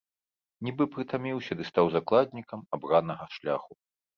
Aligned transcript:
Нібы 0.69 0.87
прытаміўся 0.95 1.53
ды 1.61 1.67
стаў 1.69 1.85
закладнікам 1.99 2.59
абранага 2.79 3.25
шляху. 3.37 3.71